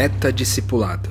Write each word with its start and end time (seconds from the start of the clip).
Meta 0.00 0.32
Discipulado. 0.32 1.10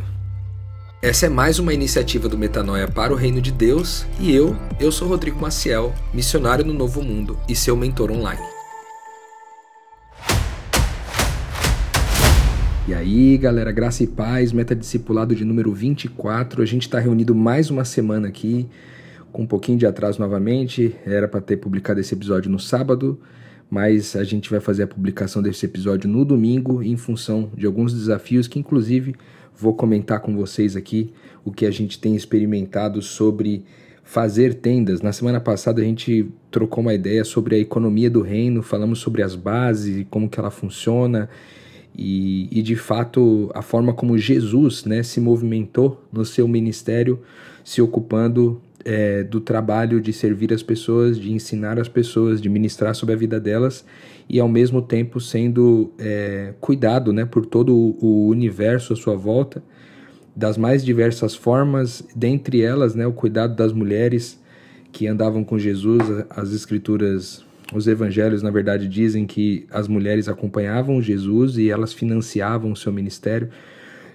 Essa 0.99 1.27
é 1.27 1.29
mais 1.29 1.59
uma 1.59 1.71
iniciativa 1.71 2.27
do 2.27 2.35
Metanoia 2.35 2.87
para 2.87 3.13
o 3.13 3.15
Reino 3.15 3.39
de 3.39 3.51
Deus 3.51 4.03
e 4.19 4.33
eu, 4.33 4.55
eu 4.79 4.91
sou 4.91 5.07
Rodrigo 5.07 5.39
Maciel, 5.39 5.93
missionário 6.11 6.65
no 6.65 6.73
Novo 6.73 7.03
Mundo 7.03 7.37
e 7.47 7.55
seu 7.55 7.77
mentor 7.77 8.09
online. 8.09 8.41
E 12.87 12.93
aí, 12.95 13.37
galera, 13.37 13.71
graça 13.71 14.03
e 14.03 14.07
paz, 14.07 14.51
Meta 14.51 14.75
Discipulado 14.75 15.35
de 15.35 15.45
número 15.45 15.71
24. 15.71 16.63
A 16.63 16.65
gente 16.65 16.87
está 16.87 16.97
reunido 16.97 17.35
mais 17.35 17.69
uma 17.69 17.85
semana 17.85 18.27
aqui, 18.27 18.67
com 19.31 19.43
um 19.43 19.47
pouquinho 19.47 19.77
de 19.77 19.85
atraso 19.85 20.19
novamente. 20.19 20.95
Era 21.05 21.27
para 21.27 21.41
ter 21.41 21.57
publicado 21.57 21.99
esse 21.99 22.15
episódio 22.15 22.49
no 22.49 22.59
sábado, 22.59 23.19
mas 23.69 24.15
a 24.15 24.23
gente 24.23 24.49
vai 24.49 24.59
fazer 24.59 24.83
a 24.83 24.87
publicação 24.87 25.41
desse 25.41 25.65
episódio 25.65 26.09
no 26.09 26.25
domingo 26.25 26.81
em 26.81 26.97
função 26.97 27.51
de 27.55 27.65
alguns 27.65 27.93
desafios 27.93 28.47
que, 28.47 28.57
inclusive, 28.57 29.15
vou 29.55 29.75
comentar 29.75 30.21
com 30.21 30.35
vocês 30.35 30.75
aqui 30.75 31.13
o 31.45 31.51
que 31.51 31.65
a 31.65 31.71
gente 31.71 31.99
tem 31.99 32.15
experimentado 32.15 33.01
sobre 33.01 33.63
fazer 34.03 34.55
tendas. 34.55 35.01
Na 35.01 35.11
semana 35.11 35.39
passada 35.39 35.81
a 35.81 35.85
gente 35.85 36.27
trocou 36.49 36.81
uma 36.81 36.95
ideia 36.95 37.23
sobre 37.23 37.55
a 37.55 37.59
economia 37.59 38.09
do 38.09 38.21
reino, 38.21 38.63
falamos 38.63 38.99
sobre 38.99 39.21
as 39.21 39.35
bases 39.35 40.03
como 40.09 40.27
que 40.27 40.39
ela 40.39 40.49
funciona 40.49 41.29
e, 41.95 42.47
e 42.51 42.63
de 42.63 42.75
fato 42.75 43.51
a 43.53 43.61
forma 43.61 43.93
como 43.93 44.17
Jesus 44.17 44.83
né, 44.83 45.03
se 45.03 45.21
movimentou 45.21 46.03
no 46.11 46.25
seu 46.25 46.47
ministério, 46.47 47.19
se 47.63 47.83
ocupando 47.83 48.59
é, 48.85 49.23
do 49.23 49.39
trabalho 49.39 49.99
de 49.99 50.13
servir 50.13 50.53
as 50.53 50.63
pessoas, 50.63 51.19
de 51.19 51.31
ensinar 51.31 51.79
as 51.79 51.87
pessoas, 51.87 52.41
de 52.41 52.49
ministrar 52.49 52.95
sobre 52.95 53.13
a 53.13 53.17
vida 53.17 53.39
delas 53.39 53.85
e 54.27 54.39
ao 54.39 54.47
mesmo 54.47 54.81
tempo 54.81 55.19
sendo 55.19 55.91
é, 55.97 56.53
cuidado 56.61 57.11
né, 57.11 57.25
por 57.25 57.45
todo 57.45 57.75
o 57.75 58.27
universo 58.27 58.93
à 58.93 58.95
sua 58.95 59.15
volta, 59.15 59.61
das 60.35 60.57
mais 60.57 60.85
diversas 60.85 61.35
formas, 61.35 62.03
dentre 62.15 62.61
elas 62.61 62.95
né, 62.95 63.05
o 63.05 63.11
cuidado 63.11 63.55
das 63.55 63.73
mulheres 63.73 64.39
que 64.91 65.07
andavam 65.07 65.43
com 65.43 65.57
Jesus, 65.57 66.01
as 66.29 66.51
escrituras, 66.53 67.43
os 67.73 67.87
evangelhos 67.87 68.41
na 68.41 68.49
verdade 68.49 68.87
dizem 68.87 69.25
que 69.25 69.65
as 69.71 69.87
mulheres 69.87 70.27
acompanhavam 70.27 71.01
Jesus 71.01 71.57
e 71.57 71.69
elas 71.69 71.93
financiavam 71.93 72.71
o 72.71 72.75
seu 72.75 72.93
ministério. 72.93 73.49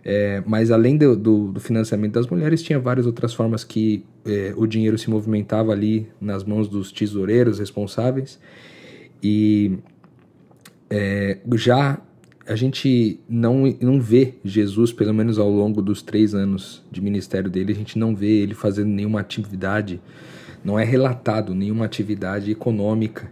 É, 0.05 0.43
mas 0.47 0.71
além 0.71 0.99
do, 0.99 1.17
do, 1.17 1.53
do, 1.53 1.61
financiamento 1.61 2.13
das 2.13 2.27
mulheres, 2.27 2.63
tinha 2.63 2.79
várias 2.79 3.07
outras 3.07 3.33
formas 3.33 3.65
que 3.65 4.05
é, 4.27 4.53
o 4.55 4.67
dinheiro 4.67 4.99
se 4.99 5.09
movimentava 5.09 5.73
ali 5.73 6.07
nas 6.21 6.45
mãos 6.45 6.69
dos 6.69 6.93
tesoureiros 6.93 7.59
responsáveis. 7.59 8.39
E 9.23 9.79
é, 10.91 11.39
já 11.55 11.99
a 12.47 12.55
gente 12.55 13.19
não, 13.27 13.75
não 13.81 13.99
vê 13.99 14.35
Jesus, 14.45 14.93
pelo 14.93 15.15
menos 15.15 15.39
ao 15.39 15.49
longo 15.49 15.81
dos 15.81 16.03
três 16.03 16.35
anos 16.35 16.85
de 16.93 17.01
ministério 17.01 17.51
dele, 17.51 17.73
a 17.73 17.77
gente 17.77 17.99
não 17.99 18.15
vê 18.15 18.43
ele 18.43 18.53
fazendo 18.53 18.89
nenhuma 18.89 19.21
atividade, 19.21 19.99
não 20.63 20.79
é 20.79 20.85
relatado 20.85 21.55
nenhuma 21.55 21.87
atividade 21.87 22.51
econômica 22.51 23.31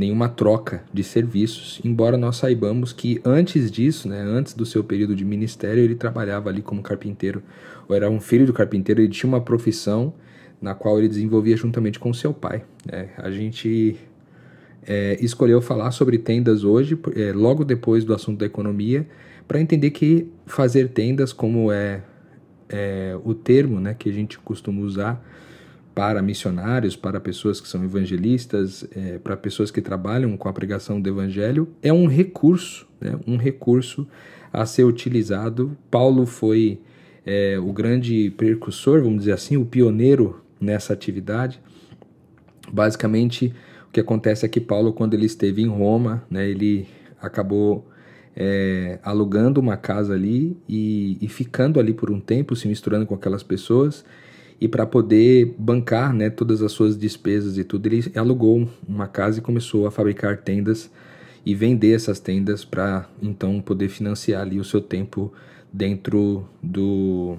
nenhuma 0.00 0.30
troca 0.30 0.82
de 0.94 1.04
serviços, 1.04 1.78
embora 1.84 2.16
nós 2.16 2.36
saibamos 2.36 2.90
que 2.90 3.20
antes 3.22 3.70
disso, 3.70 4.08
né, 4.08 4.18
antes 4.18 4.54
do 4.54 4.64
seu 4.64 4.82
período 4.82 5.14
de 5.14 5.26
ministério, 5.26 5.84
ele 5.84 5.94
trabalhava 5.94 6.48
ali 6.48 6.62
como 6.62 6.82
carpinteiro, 6.82 7.42
ou 7.86 7.94
era 7.94 8.08
um 8.08 8.18
filho 8.18 8.46
do 8.46 8.52
carpinteiro, 8.54 9.02
ele 9.02 9.10
tinha 9.10 9.28
uma 9.28 9.42
profissão 9.42 10.14
na 10.60 10.74
qual 10.74 10.98
ele 10.98 11.06
desenvolvia 11.06 11.54
juntamente 11.54 11.98
com 11.98 12.14
seu 12.14 12.32
pai. 12.32 12.64
Né? 12.90 13.10
A 13.18 13.30
gente 13.30 13.98
é, 14.86 15.18
escolheu 15.20 15.60
falar 15.60 15.90
sobre 15.90 16.16
tendas 16.16 16.64
hoje, 16.64 16.98
é, 17.14 17.32
logo 17.34 17.62
depois 17.62 18.02
do 18.02 18.14
assunto 18.14 18.38
da 18.38 18.46
economia, 18.46 19.06
para 19.46 19.60
entender 19.60 19.90
que 19.90 20.26
fazer 20.46 20.88
tendas, 20.88 21.30
como 21.30 21.70
é, 21.70 22.00
é 22.70 23.18
o 23.22 23.34
termo 23.34 23.78
né, 23.78 23.94
que 23.98 24.08
a 24.08 24.12
gente 24.12 24.38
costuma 24.38 24.80
usar, 24.80 25.22
para 25.94 26.22
missionários, 26.22 26.96
para 26.96 27.20
pessoas 27.20 27.60
que 27.60 27.68
são 27.68 27.84
evangelistas, 27.84 28.86
é, 28.94 29.18
para 29.18 29.36
pessoas 29.36 29.70
que 29.70 29.80
trabalham 29.80 30.36
com 30.36 30.48
a 30.48 30.52
pregação 30.52 31.00
do 31.00 31.08
evangelho, 31.08 31.68
é 31.82 31.92
um 31.92 32.06
recurso, 32.06 32.86
né? 33.00 33.18
um 33.26 33.36
recurso 33.36 34.06
a 34.52 34.64
ser 34.66 34.84
utilizado. 34.84 35.76
Paulo 35.90 36.26
foi 36.26 36.80
é, 37.26 37.58
o 37.58 37.72
grande 37.72 38.30
precursor, 38.36 39.02
vamos 39.02 39.20
dizer 39.20 39.32
assim, 39.32 39.56
o 39.56 39.64
pioneiro 39.64 40.40
nessa 40.60 40.92
atividade. 40.92 41.60
Basicamente, 42.72 43.52
o 43.88 43.92
que 43.92 44.00
acontece 44.00 44.46
é 44.46 44.48
que 44.48 44.60
Paulo, 44.60 44.92
quando 44.92 45.14
ele 45.14 45.26
esteve 45.26 45.62
em 45.62 45.68
Roma, 45.68 46.22
né, 46.30 46.48
ele 46.48 46.86
acabou 47.20 47.88
é, 48.36 48.98
alugando 49.02 49.60
uma 49.60 49.76
casa 49.76 50.14
ali 50.14 50.56
e, 50.68 51.18
e 51.20 51.28
ficando 51.28 51.80
ali 51.80 51.92
por 51.92 52.10
um 52.10 52.20
tempo, 52.20 52.54
se 52.54 52.68
misturando 52.68 53.06
com 53.06 53.14
aquelas 53.14 53.42
pessoas 53.42 54.04
e 54.60 54.68
para 54.68 54.84
poder 54.84 55.54
bancar 55.58 56.12
né, 56.12 56.28
todas 56.28 56.60
as 56.60 56.70
suas 56.70 56.96
despesas 56.96 57.56
e 57.56 57.64
tudo, 57.64 57.86
ele 57.86 58.04
alugou 58.14 58.68
uma 58.86 59.06
casa 59.06 59.38
e 59.38 59.42
começou 59.42 59.86
a 59.86 59.90
fabricar 59.90 60.36
tendas 60.38 60.90
e 61.46 61.54
vender 61.54 61.94
essas 61.94 62.20
tendas 62.20 62.64
para 62.64 63.08
então 63.22 63.60
poder 63.62 63.88
financiar 63.88 64.42
ali 64.42 64.60
o 64.60 64.64
seu 64.64 64.80
tempo 64.80 65.32
dentro 65.72 66.46
do 66.62 67.38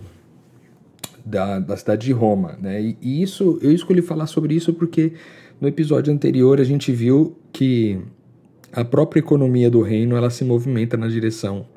da, 1.24 1.60
da 1.60 1.78
cidade 1.78 2.08
de 2.08 2.12
Roma, 2.12 2.58
né? 2.60 2.82
E, 2.82 2.98
e 3.00 3.22
isso 3.22 3.60
eu 3.62 3.72
escolhi 3.72 4.02
falar 4.02 4.26
sobre 4.26 4.56
isso 4.56 4.74
porque 4.74 5.14
no 5.60 5.68
episódio 5.68 6.12
anterior 6.12 6.60
a 6.60 6.64
gente 6.64 6.92
viu 6.92 7.38
que 7.54 8.00
a 8.74 8.84
própria 8.84 9.20
economia 9.20 9.70
do 9.70 9.82
reino 9.82 10.16
ela 10.16 10.32
se 10.32 10.44
movimenta 10.44 10.98
na 10.98 11.08
direção 11.08 11.68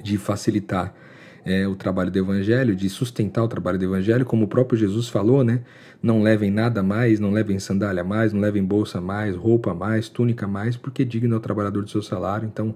de 0.00 0.16
facilitar 0.16 0.94
é, 1.44 1.66
o 1.66 1.74
trabalho 1.74 2.10
do 2.10 2.18
Evangelho, 2.18 2.74
de 2.74 2.88
sustentar 2.88 3.42
o 3.42 3.48
trabalho 3.48 3.78
do 3.78 3.84
Evangelho, 3.84 4.24
como 4.24 4.44
o 4.44 4.48
próprio 4.48 4.78
Jesus 4.78 5.08
falou, 5.08 5.42
né? 5.42 5.60
Não 6.02 6.22
levem 6.22 6.50
nada 6.50 6.82
mais, 6.82 7.18
não 7.18 7.30
levem 7.30 7.58
sandália 7.58 8.04
mais, 8.04 8.32
não 8.32 8.40
levem 8.40 8.64
bolsa 8.64 9.00
mais, 9.00 9.36
roupa 9.36 9.74
mais, 9.74 10.08
túnica 10.08 10.46
mais, 10.46 10.76
porque 10.76 11.04
digno 11.04 11.34
é 11.34 11.38
o 11.38 11.40
trabalhador 11.40 11.82
do 11.82 11.90
seu 11.90 12.02
salário. 12.02 12.48
Então, 12.50 12.74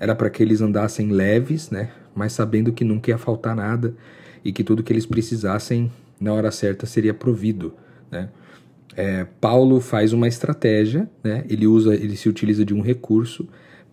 era 0.00 0.14
para 0.14 0.30
que 0.30 0.42
eles 0.42 0.60
andassem 0.60 1.10
leves, 1.10 1.70
né? 1.70 1.90
Mas 2.14 2.32
sabendo 2.32 2.72
que 2.72 2.84
nunca 2.84 3.10
ia 3.10 3.18
faltar 3.18 3.54
nada 3.54 3.94
e 4.44 4.52
que 4.52 4.64
tudo 4.64 4.82
que 4.82 4.92
eles 4.92 5.06
precisassem 5.06 5.90
na 6.20 6.32
hora 6.32 6.50
certa 6.50 6.86
seria 6.86 7.14
provido, 7.14 7.74
né? 8.10 8.28
É, 8.96 9.24
Paulo 9.40 9.80
faz 9.80 10.12
uma 10.12 10.26
estratégia, 10.26 11.08
né? 11.22 11.44
Ele 11.48 11.68
usa, 11.68 11.94
ele 11.94 12.16
se 12.16 12.28
utiliza 12.28 12.64
de 12.64 12.74
um 12.74 12.80
recurso 12.80 13.48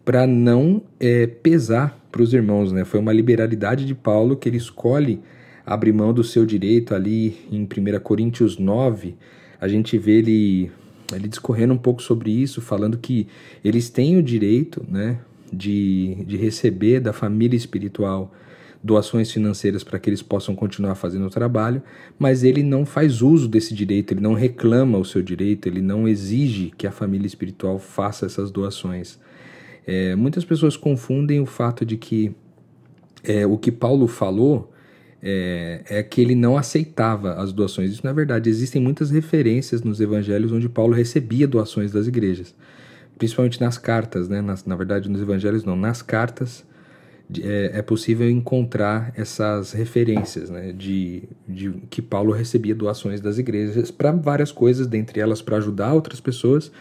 para 0.05 0.27
não 0.27 0.83
é, 0.99 1.25
pesar 1.25 1.99
para 2.11 2.21
os 2.21 2.33
irmãos. 2.33 2.71
Né? 2.71 2.85
Foi 2.85 2.99
uma 2.99 3.11
liberalidade 3.11 3.83
de 3.85 3.95
Paulo 3.95 4.37
que 4.37 4.47
ele 4.47 4.57
escolhe 4.57 5.19
abrir 5.65 5.91
mão 5.91 6.13
do 6.13 6.23
seu 6.23 6.45
direito 6.45 6.93
ali 6.93 7.35
em 7.51 7.63
1 7.63 7.99
Coríntios 8.01 8.59
9. 8.59 9.15
A 9.59 9.67
gente 9.67 9.97
vê 9.97 10.19
ele, 10.19 10.71
ele 11.11 11.27
discorrendo 11.27 11.73
um 11.73 11.77
pouco 11.77 12.03
sobre 12.03 12.29
isso, 12.29 12.61
falando 12.61 12.99
que 12.99 13.27
eles 13.63 13.89
têm 13.89 14.17
o 14.17 14.23
direito 14.23 14.85
né, 14.87 15.17
de, 15.51 16.23
de 16.27 16.37
receber 16.37 16.99
da 16.99 17.11
família 17.11 17.57
espiritual 17.57 18.31
doações 18.83 19.31
financeiras 19.31 19.83
para 19.83 19.97
que 19.97 20.07
eles 20.07 20.21
possam 20.21 20.55
continuar 20.55 20.93
fazendo 20.93 21.25
o 21.25 21.29
trabalho, 21.31 21.81
mas 22.19 22.43
ele 22.43 22.61
não 22.61 22.85
faz 22.85 23.23
uso 23.23 23.47
desse 23.47 23.73
direito, 23.73 24.13
ele 24.13 24.21
não 24.21 24.35
reclama 24.35 24.99
o 24.99 25.03
seu 25.03 25.23
direito, 25.23 25.67
ele 25.67 25.81
não 25.81 26.07
exige 26.07 26.71
que 26.77 26.85
a 26.85 26.91
família 26.91 27.25
espiritual 27.25 27.79
faça 27.79 28.27
essas 28.27 28.51
doações. 28.51 29.17
É, 29.87 30.15
muitas 30.15 30.43
pessoas 30.43 30.75
confundem 30.75 31.39
o 31.39 31.45
fato 31.45 31.85
de 31.85 31.97
que 31.97 32.35
é, 33.23 33.45
o 33.45 33.57
que 33.57 33.71
Paulo 33.71 34.07
falou 34.07 34.71
é, 35.21 35.81
é, 35.89 36.03
que 36.03 36.21
ele 36.21 36.35
não 36.35 36.57
aceitava 36.57 37.33
as 37.35 37.51
doações. 37.51 37.91
Isso 37.91 38.01
não 38.03 38.11
é 38.11 38.13
verdade. 38.13 38.49
Existem 38.49 38.81
muitas 38.81 39.09
referências 39.09 39.81
nos 39.81 39.99
evangelhos 39.99 40.51
onde 40.51 40.69
Paulo 40.69 40.93
recebia 40.93 41.47
doações 41.47 41.91
das 41.91 42.07
igrejas, 42.07 42.53
principalmente 43.17 43.59
nas 43.59 43.77
cartas, 43.77 44.29
né? 44.29 44.41
Nas, 44.41 44.65
na 44.65 44.75
verdade, 44.75 45.09
nos 45.09 45.21
evangelhos 45.21 45.63
não, 45.63 45.75
nas 45.75 46.01
cartas 46.01 46.63
é, 47.41 47.71
é 47.73 47.81
possível 47.81 48.29
encontrar 48.29 49.11
essas 49.15 49.71
referências 49.71 50.49
né? 50.49 50.71
de, 50.71 51.23
de 51.47 51.71
que 51.89 52.01
Paulo 52.01 52.31
recebia 52.31 52.75
doações 52.75 53.19
das 53.19 53.37
igrejas 53.37 53.89
para 53.89 54.11
várias 54.11 54.51
coisas, 54.51 54.85
dentre 54.85 55.19
elas 55.19 55.41
para 55.41 55.57
ajudar 55.57 55.93
outras 55.93 56.19
pessoas, 56.19 56.71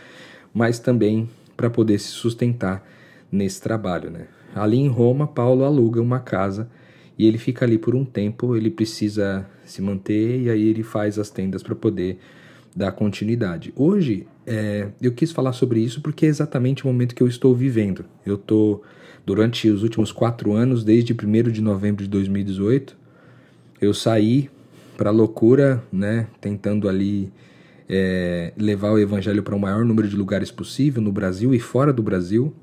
mas 0.53 0.79
também 0.79 1.29
para 1.56 1.71
poder 1.71 1.99
se 1.99 2.09
sustentar 2.09 2.87
nesse 3.31 3.61
trabalho. 3.61 4.11
Né? 4.11 4.27
Ali 4.55 4.79
em 4.79 4.89
Roma, 4.89 5.27
Paulo 5.27 5.65
aluga 5.65 6.01
uma 6.01 6.21
casa 6.21 6.69
e 7.19 7.27
ele 7.27 7.39
fica 7.39 7.65
ali 7.65 7.79
por 7.79 7.95
um 7.95 8.05
tempo, 8.05 8.56
ele 8.56 8.71
precisa 8.71 9.47
se 9.65 9.81
manter 9.81 10.43
e 10.43 10.51
aí 10.51 10.69
ele 10.69 10.83
faz 10.83 11.19
as 11.19 11.31
tendas 11.31 11.62
para 11.62 11.75
poder 11.75 12.19
dar 12.75 12.93
continuidade. 12.93 13.73
Hoje 13.77 14.27
é, 14.47 14.89
eu 15.01 15.12
quis 15.12 15.31
falar 15.31 15.53
sobre 15.53 15.81
isso 15.81 16.01
porque 16.01 16.27
é 16.27 16.29
exatamente 16.29 16.85
o 16.85 16.87
momento 16.89 17.15
que 17.15 17.23
eu 17.23 17.29
estou 17.29 17.55
vivendo. 17.55 18.05
Eu 18.27 18.35
estou, 18.35 18.83
durante 19.25 19.69
os 19.69 19.83
últimos 19.83 20.11
quatro 20.11 20.53
anos, 20.53 20.85
desde 20.85 21.12
1 21.12 21.50
de 21.50 21.62
novembro 21.62 22.03
de 22.03 22.11
2018, 22.11 22.97
eu 23.81 23.95
saí 23.95 24.50
para 24.97 25.11
loucura, 25.11 25.83
né, 25.93 26.27
tentando 26.41 26.89
ali 26.89 27.33
é, 27.89 28.53
levar 28.57 28.93
o 28.93 28.99
evangelho 28.99 29.43
para 29.43 29.55
o 29.55 29.61
maior 29.61 29.85
número 29.85 30.09
de 30.09 30.17
lugares 30.17 30.51
possível 30.51 31.03
no 31.03 31.13
Brasil 31.13 31.55
e 31.55 31.59
fora 31.59 31.93
do 31.93 32.03
Brasil. 32.03 32.55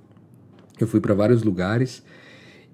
Eu 0.80 0.88
fui 0.88 1.00
para 1.00 1.14
vários 1.14 1.44
lugares 1.44 2.04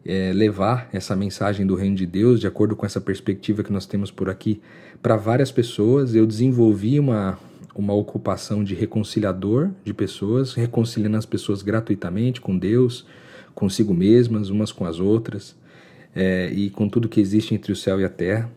é, 0.05 0.31
levar 0.33 0.89
essa 0.93 1.15
mensagem 1.15 1.67
do 1.67 1.75
reino 1.75 1.95
de 1.95 2.05
Deus, 2.05 2.39
de 2.39 2.47
acordo 2.47 2.75
com 2.75 2.85
essa 2.85 3.01
perspectiva 3.01 3.61
que 3.61 3.73
nós 3.73 3.85
temos 3.85 4.09
por 4.09 4.29
aqui, 4.29 4.61
para 5.01 5.17
várias 5.17 5.51
pessoas. 5.51 6.15
Eu 6.15 6.25
desenvolvi 6.25 6.97
uma, 6.97 7.37
uma 7.75 7.93
ocupação 7.93 8.63
de 8.63 8.73
reconciliador 8.73 9.69
de 9.83 9.93
pessoas, 9.93 10.53
reconciliando 10.53 11.17
as 11.17 11.25
pessoas 11.25 11.61
gratuitamente 11.61 12.39
com 12.39 12.57
Deus, 12.57 13.05
consigo 13.53 13.93
mesmas, 13.93 14.49
umas 14.49 14.71
com 14.71 14.85
as 14.85 14.99
outras, 14.99 15.55
é, 16.15 16.49
e 16.53 16.69
com 16.69 16.87
tudo 16.87 17.09
que 17.09 17.19
existe 17.19 17.53
entre 17.53 17.71
o 17.71 17.75
céu 17.75 17.99
e 17.99 18.05
a 18.05 18.09
terra. 18.09 18.49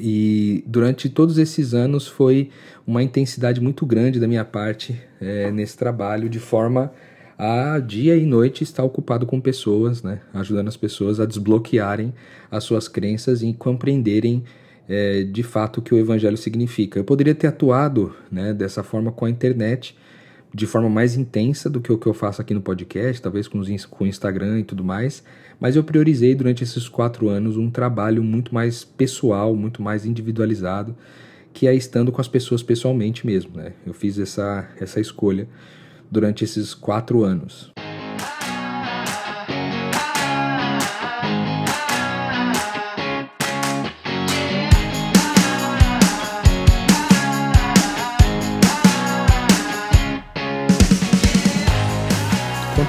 E 0.00 0.64
durante 0.66 1.08
todos 1.08 1.36
esses 1.36 1.74
anos 1.74 2.08
foi 2.08 2.50
uma 2.86 3.02
intensidade 3.02 3.60
muito 3.60 3.84
grande 3.84 4.18
da 4.18 4.26
minha 4.26 4.44
parte 4.44 4.98
é, 5.20 5.50
nesse 5.50 5.76
trabalho, 5.76 6.28
de 6.28 6.38
forma 6.38 6.90
a 7.38 7.78
dia 7.78 8.16
e 8.16 8.26
noite 8.26 8.62
estar 8.64 8.82
ocupado 8.84 9.24
com 9.24 9.40
pessoas, 9.40 10.02
né, 10.02 10.20
ajudando 10.34 10.68
as 10.68 10.76
pessoas 10.76 11.20
a 11.20 11.24
desbloquearem 11.24 12.12
as 12.50 12.64
suas 12.64 12.86
crenças 12.86 13.42
e 13.42 13.52
compreenderem 13.54 14.44
é, 14.86 15.22
de 15.22 15.42
fato 15.42 15.78
o 15.78 15.82
que 15.82 15.94
o 15.94 15.98
evangelho 15.98 16.36
significa. 16.36 16.98
Eu 16.98 17.04
poderia 17.04 17.34
ter 17.34 17.46
atuado 17.46 18.14
né, 18.30 18.52
dessa 18.52 18.82
forma 18.82 19.12
com 19.12 19.24
a 19.24 19.30
internet, 19.30 19.96
de 20.52 20.66
forma 20.66 20.88
mais 20.88 21.16
intensa 21.16 21.70
do 21.70 21.80
que 21.80 21.92
o 21.92 21.98
que 21.98 22.06
eu 22.06 22.14
faço 22.14 22.42
aqui 22.42 22.52
no 22.52 22.60
podcast, 22.60 23.22
talvez 23.22 23.46
com, 23.46 23.58
os, 23.58 23.86
com 23.86 24.04
o 24.04 24.06
Instagram 24.06 24.60
e 24.60 24.64
tudo 24.64 24.84
mais, 24.84 25.22
mas 25.60 25.76
eu 25.76 25.84
priorizei 25.84 26.34
durante 26.34 26.64
esses 26.64 26.88
quatro 26.88 27.28
anos 27.28 27.56
um 27.56 27.70
trabalho 27.70 28.22
muito 28.22 28.52
mais 28.52 28.84
pessoal, 28.84 29.54
muito 29.54 29.82
mais 29.82 30.04
individualizado, 30.04 30.96
que 31.52 31.66
é 31.66 31.74
estando 31.74 32.10
com 32.10 32.20
as 32.20 32.28
pessoas 32.28 32.62
pessoalmente 32.62 33.26
mesmo. 33.26 33.56
Né? 33.56 33.72
Eu 33.86 33.92
fiz 33.92 34.18
essa, 34.18 34.68
essa 34.80 35.00
escolha 35.00 35.48
durante 36.10 36.42
esses 36.42 36.74
quatro 36.74 37.22
anos. 37.22 37.69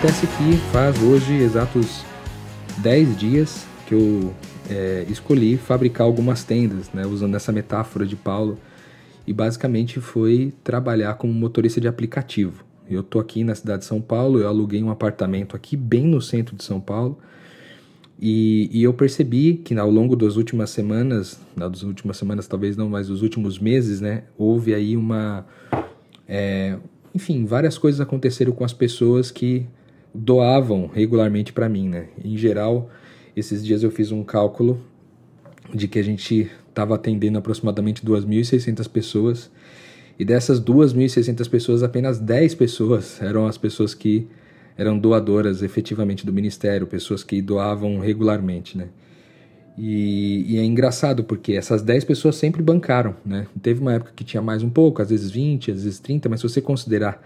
Acontece 0.01 0.25
que 0.25 0.57
faz 0.71 0.99
hoje 1.03 1.31
exatos 1.35 2.03
10 2.79 3.19
dias 3.19 3.67
que 3.85 3.93
eu 3.93 4.33
é, 4.67 5.05
escolhi 5.07 5.57
fabricar 5.57 6.07
algumas 6.07 6.43
tendas, 6.43 6.91
né, 6.91 7.05
usando 7.05 7.35
essa 7.35 7.51
metáfora 7.51 8.03
de 8.03 8.15
Paulo, 8.15 8.57
e 9.27 9.31
basicamente 9.31 9.99
foi 9.99 10.55
trabalhar 10.63 11.13
como 11.19 11.31
motorista 11.31 11.79
de 11.79 11.87
aplicativo. 11.87 12.63
Eu 12.89 13.03
tô 13.03 13.19
aqui 13.19 13.43
na 13.43 13.53
cidade 13.53 13.81
de 13.81 13.85
São 13.85 14.01
Paulo, 14.01 14.39
eu 14.39 14.47
aluguei 14.47 14.81
um 14.81 14.89
apartamento 14.89 15.55
aqui 15.55 15.77
bem 15.77 16.07
no 16.07 16.19
centro 16.19 16.55
de 16.55 16.63
São 16.63 16.81
Paulo, 16.81 17.19
e, 18.19 18.71
e 18.73 18.81
eu 18.81 18.95
percebi 18.95 19.61
que 19.63 19.77
ao 19.77 19.91
longo 19.91 20.15
das 20.15 20.35
últimas 20.35 20.71
semanas, 20.71 21.39
das 21.55 21.83
últimas 21.83 22.17
semanas 22.17 22.47
talvez 22.47 22.75
não, 22.75 22.89
mas 22.89 23.07
dos 23.07 23.21
últimos 23.21 23.59
meses, 23.59 24.01
né, 24.01 24.23
houve 24.35 24.73
aí 24.73 24.97
uma, 24.97 25.45
é, 26.27 26.75
enfim, 27.13 27.45
várias 27.45 27.77
coisas 27.77 28.01
aconteceram 28.01 28.51
com 28.51 28.63
as 28.63 28.73
pessoas 28.73 29.29
que 29.29 29.67
doavam 30.13 30.87
regularmente 30.87 31.53
para 31.53 31.69
mim, 31.69 31.87
né? 31.87 32.07
Em 32.23 32.37
geral, 32.37 32.89
esses 33.35 33.65
dias 33.65 33.83
eu 33.83 33.91
fiz 33.91 34.11
um 34.11 34.23
cálculo 34.23 34.81
de 35.73 35.87
que 35.87 35.99
a 35.99 36.03
gente 36.03 36.49
estava 36.69 36.95
atendendo 36.95 37.37
aproximadamente 37.37 38.05
2.600 38.05 38.89
pessoas 38.89 39.51
e 40.19 40.25
dessas 40.25 40.61
2.600 40.61 41.49
pessoas, 41.49 41.83
apenas 41.83 42.19
10 42.19 42.55
pessoas 42.55 43.21
eram 43.21 43.47
as 43.47 43.57
pessoas 43.57 43.93
que 43.93 44.27
eram 44.77 44.97
doadoras 44.97 45.61
efetivamente 45.61 46.25
do 46.25 46.33
ministério, 46.33 46.87
pessoas 46.87 47.23
que 47.23 47.41
doavam 47.41 47.99
regularmente, 47.99 48.77
né? 48.77 48.89
E, 49.77 50.45
e, 50.47 50.57
é 50.59 50.63
engraçado 50.63 51.23
porque 51.23 51.53
essas 51.53 51.81
10 51.81 52.03
pessoas 52.03 52.35
sempre 52.35 52.61
bancaram, 52.61 53.15
né? 53.25 53.47
Teve 53.61 53.79
uma 53.79 53.93
época 53.93 54.11
que 54.15 54.23
tinha 54.23 54.41
mais 54.41 54.61
um 54.61 54.69
pouco, 54.69 55.01
às 55.01 55.09
vezes 55.09 55.31
20, 55.31 55.71
às 55.71 55.83
vezes 55.83 55.99
30, 55.99 56.27
mas 56.27 56.41
se 56.41 56.49
você 56.49 56.61
considerar 56.61 57.21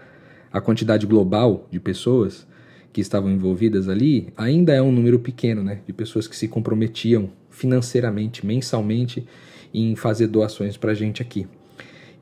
a 0.52 0.60
quantidade 0.60 1.06
global 1.06 1.66
de 1.70 1.80
pessoas, 1.80 2.46
que 2.92 3.00
estavam 3.00 3.30
envolvidas 3.30 3.88
ali, 3.88 4.28
ainda 4.36 4.72
é 4.72 4.80
um 4.80 4.92
número 4.92 5.18
pequeno 5.18 5.62
né, 5.62 5.80
de 5.86 5.92
pessoas 5.92 6.26
que 6.26 6.36
se 6.36 6.48
comprometiam 6.48 7.30
financeiramente, 7.50 8.44
mensalmente, 8.44 9.26
em 9.72 9.94
fazer 9.94 10.26
doações 10.26 10.76
para 10.76 10.92
a 10.92 10.94
gente 10.94 11.20
aqui. 11.20 11.46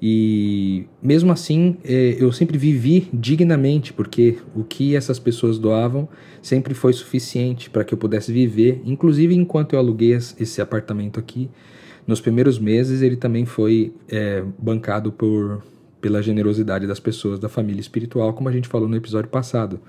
E 0.02 0.86
mesmo 1.02 1.32
assim, 1.32 1.78
é, 1.84 2.16
eu 2.18 2.30
sempre 2.32 2.58
vivi 2.58 3.08
dignamente, 3.12 3.92
porque 3.92 4.38
o 4.54 4.62
que 4.62 4.94
essas 4.94 5.18
pessoas 5.18 5.58
doavam 5.58 6.08
sempre 6.42 6.74
foi 6.74 6.92
suficiente 6.92 7.70
para 7.70 7.84
que 7.84 7.94
eu 7.94 7.98
pudesse 7.98 8.32
viver. 8.32 8.82
Inclusive, 8.84 9.34
enquanto 9.34 9.72
eu 9.72 9.78
aluguei 9.78 10.12
esse 10.12 10.60
apartamento 10.60 11.18
aqui, 11.18 11.48
nos 12.06 12.20
primeiros 12.20 12.58
meses 12.58 13.00
ele 13.00 13.16
também 13.16 13.46
foi 13.46 13.94
é, 14.08 14.44
bancado 14.58 15.10
por, 15.10 15.62
pela 16.00 16.20
generosidade 16.20 16.86
das 16.86 17.00
pessoas 17.00 17.38
da 17.38 17.48
família 17.48 17.80
espiritual, 17.80 18.34
como 18.34 18.48
a 18.48 18.52
gente 18.52 18.68
falou 18.68 18.88
no 18.88 18.96
episódio 18.96 19.30
passado. 19.30 19.80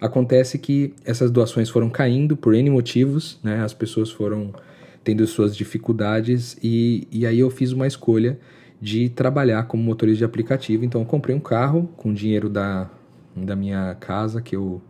Acontece 0.00 0.58
que 0.58 0.94
essas 1.04 1.30
doações 1.30 1.68
foram 1.68 1.90
caindo 1.90 2.36
por 2.36 2.54
N 2.54 2.70
motivos, 2.70 3.38
né? 3.42 3.62
As 3.62 3.74
pessoas 3.74 4.10
foram 4.10 4.52
tendo 5.02 5.26
suas 5.26 5.56
dificuldades 5.56 6.56
e, 6.62 7.08
e 7.10 7.26
aí 7.26 7.38
eu 7.38 7.50
fiz 7.50 7.72
uma 7.72 7.86
escolha 7.86 8.38
de 8.80 9.08
trabalhar 9.08 9.64
como 9.64 9.82
motorista 9.82 10.18
de 10.18 10.24
aplicativo. 10.24 10.84
Então 10.84 11.00
eu 11.00 11.06
comprei 11.06 11.34
um 11.34 11.40
carro 11.40 11.90
com 11.96 12.12
dinheiro 12.12 12.48
da, 12.48 12.88
da 13.34 13.56
minha 13.56 13.96
casa 13.98 14.40
que 14.40 14.54
eu, 14.54 14.80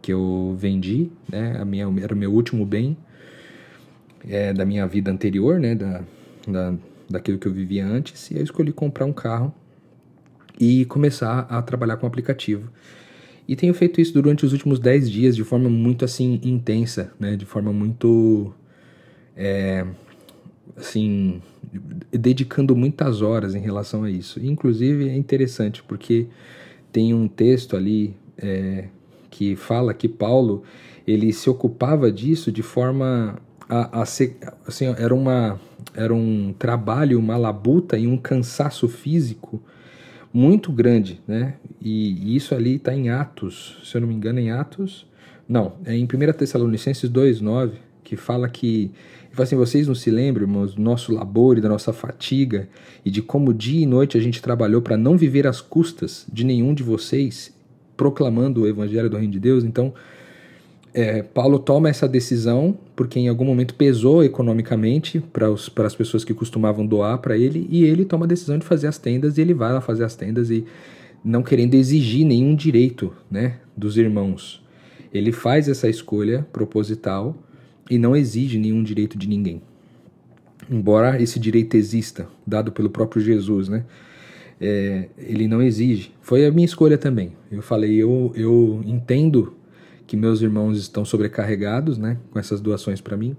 que 0.00 0.12
eu 0.12 0.54
vendi, 0.58 1.10
né? 1.28 1.56
A 1.58 1.64
minha, 1.64 1.92
era 2.00 2.14
o 2.14 2.16
meu 2.16 2.32
último 2.32 2.64
bem 2.64 2.96
é, 4.28 4.52
da 4.52 4.64
minha 4.64 4.86
vida 4.86 5.10
anterior, 5.10 5.58
né? 5.58 5.74
Da, 5.74 6.02
da, 6.46 6.74
daquilo 7.10 7.38
que 7.38 7.48
eu 7.48 7.52
vivia 7.52 7.84
antes. 7.84 8.30
E 8.30 8.36
eu 8.36 8.44
escolhi 8.44 8.72
comprar 8.72 9.06
um 9.06 9.12
carro 9.12 9.52
e 10.58 10.84
começar 10.84 11.46
a 11.50 11.60
trabalhar 11.62 11.96
com 11.96 12.06
aplicativo. 12.06 12.70
E 13.48 13.54
tenho 13.54 13.72
feito 13.74 14.00
isso 14.00 14.12
durante 14.12 14.44
os 14.44 14.52
últimos 14.52 14.78
10 14.78 15.10
dias 15.10 15.36
de 15.36 15.44
forma 15.44 15.68
muito 15.68 16.04
assim 16.04 16.40
intensa, 16.42 17.12
né? 17.18 17.36
De 17.36 17.44
forma 17.44 17.72
muito 17.72 18.52
é, 19.36 19.86
assim 20.76 21.40
dedicando 22.10 22.74
muitas 22.74 23.22
horas 23.22 23.54
em 23.54 23.60
relação 23.60 24.04
a 24.04 24.10
isso. 24.10 24.40
inclusive 24.44 25.08
é 25.08 25.16
interessante 25.16 25.82
porque 25.82 26.26
tem 26.92 27.12
um 27.12 27.28
texto 27.28 27.76
ali 27.76 28.14
é, 28.38 28.86
que 29.30 29.56
fala 29.56 29.92
que 29.92 30.08
Paulo 30.08 30.62
ele 31.06 31.32
se 31.32 31.48
ocupava 31.50 32.10
disso 32.10 32.50
de 32.50 32.62
forma 32.62 33.38
a, 33.68 34.02
a 34.02 34.06
ser, 34.06 34.36
assim 34.66 34.86
era 34.86 35.14
uma 35.14 35.60
era 35.94 36.14
um 36.14 36.54
trabalho, 36.58 37.18
uma 37.18 37.36
labuta 37.36 37.96
e 37.98 38.06
um 38.06 38.16
cansaço 38.16 38.88
físico 38.88 39.62
muito 40.32 40.70
grande, 40.72 41.20
né? 41.26 41.54
E, 41.80 42.36
isso 42.36 42.54
ali 42.54 42.76
está 42.76 42.94
em 42.94 43.08
Atos, 43.08 43.78
se 43.84 43.96
eu 43.96 44.00
não 44.00 44.08
me 44.08 44.14
engano, 44.14 44.38
em 44.38 44.50
Atos. 44.50 45.06
Não, 45.48 45.74
é 45.84 45.94
em 45.96 46.04
1 46.04 46.08
Tessalonicenses 46.32 47.08
2,9, 47.10 47.72
que 48.02 48.16
fala 48.16 48.48
que. 48.48 48.90
Fala 49.32 49.44
assim, 49.44 49.56
vocês 49.56 49.86
não 49.86 49.94
se 49.94 50.10
lembram, 50.10 50.44
irmãos, 50.44 50.74
do 50.74 50.80
nosso 50.80 51.12
labor 51.12 51.58
e 51.58 51.60
da 51.60 51.68
nossa 51.68 51.92
fatiga 51.92 52.66
e 53.04 53.10
de 53.10 53.20
como 53.20 53.52
dia 53.52 53.82
e 53.82 53.86
noite 53.86 54.16
a 54.16 54.20
gente 54.20 54.40
trabalhou 54.40 54.80
para 54.80 54.96
não 54.96 55.14
viver 55.14 55.46
às 55.46 55.60
custas 55.60 56.26
de 56.32 56.42
nenhum 56.42 56.72
de 56.72 56.82
vocês, 56.82 57.54
proclamando 57.98 58.62
o 58.62 58.66
evangelho 58.66 59.10
do 59.10 59.18
Reino 59.18 59.32
de 59.32 59.40
Deus? 59.40 59.62
Então, 59.62 59.92
é, 60.96 61.22
Paulo 61.22 61.58
toma 61.58 61.90
essa 61.90 62.08
decisão 62.08 62.74
porque 62.96 63.20
em 63.20 63.28
algum 63.28 63.44
momento 63.44 63.74
pesou 63.74 64.24
economicamente 64.24 65.20
para 65.20 65.52
as 65.86 65.94
pessoas 65.94 66.24
que 66.24 66.32
costumavam 66.32 66.86
doar 66.86 67.18
para 67.18 67.36
ele 67.36 67.68
e 67.70 67.84
ele 67.84 68.06
toma 68.06 68.24
a 68.24 68.28
decisão 68.28 68.56
de 68.56 68.64
fazer 68.64 68.86
as 68.86 68.96
tendas 68.96 69.36
e 69.36 69.42
ele 69.42 69.52
vai 69.52 69.74
lá 69.74 69.82
fazer 69.82 70.04
as 70.04 70.16
tendas 70.16 70.50
e 70.50 70.64
não 71.22 71.42
querendo 71.42 71.74
exigir 71.74 72.24
nenhum 72.24 72.56
direito 72.56 73.12
né, 73.30 73.56
dos 73.76 73.98
irmãos. 73.98 74.64
Ele 75.12 75.32
faz 75.32 75.68
essa 75.68 75.86
escolha 75.86 76.46
proposital 76.50 77.36
e 77.90 77.98
não 77.98 78.16
exige 78.16 78.58
nenhum 78.58 78.82
direito 78.82 79.18
de 79.18 79.28
ninguém. 79.28 79.60
Embora 80.70 81.22
esse 81.22 81.38
direito 81.38 81.76
exista, 81.76 82.26
dado 82.46 82.72
pelo 82.72 82.88
próprio 82.88 83.20
Jesus, 83.20 83.68
né? 83.68 83.84
É, 84.58 85.10
ele 85.18 85.46
não 85.46 85.60
exige. 85.60 86.12
Foi 86.22 86.46
a 86.46 86.50
minha 86.50 86.64
escolha 86.64 86.96
também. 86.96 87.32
Eu 87.52 87.60
falei, 87.60 87.94
eu, 87.96 88.32
eu 88.34 88.80
entendo 88.86 89.52
que 90.06 90.16
meus 90.16 90.40
irmãos 90.40 90.78
estão 90.78 91.04
sobrecarregados, 91.04 91.98
né, 91.98 92.18
com 92.30 92.38
essas 92.38 92.60
doações 92.60 93.00
para 93.00 93.16
mim, 93.16 93.36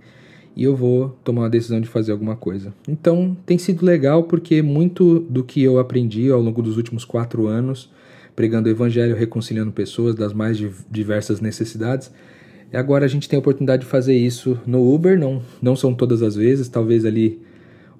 e 0.55 0.63
eu 0.63 0.75
vou 0.75 1.09
tomar 1.23 1.43
uma 1.43 1.49
decisão 1.49 1.79
de 1.79 1.87
fazer 1.87 2.11
alguma 2.11 2.35
coisa. 2.35 2.73
Então 2.87 3.37
tem 3.45 3.57
sido 3.57 3.85
legal 3.85 4.23
porque 4.23 4.61
muito 4.61 5.19
do 5.21 5.43
que 5.43 5.61
eu 5.61 5.77
aprendi 5.79 6.31
ao 6.31 6.41
longo 6.41 6.61
dos 6.61 6.77
últimos 6.77 7.05
quatro 7.05 7.47
anos, 7.47 7.91
pregando 8.35 8.67
o 8.67 8.71
evangelho, 8.71 9.15
reconciliando 9.15 9.71
pessoas 9.71 10.15
das 10.15 10.33
mais 10.33 10.57
diversas 10.89 11.39
necessidades, 11.41 12.11
agora 12.73 13.05
a 13.05 13.07
gente 13.07 13.29
tem 13.29 13.37
a 13.37 13.39
oportunidade 13.39 13.83
de 13.83 13.87
fazer 13.87 14.15
isso 14.15 14.59
no 14.65 14.93
Uber, 14.93 15.17
não, 15.17 15.41
não 15.61 15.75
são 15.75 15.93
todas 15.93 16.21
as 16.21 16.35
vezes, 16.35 16.67
talvez 16.67 17.05
ali 17.05 17.39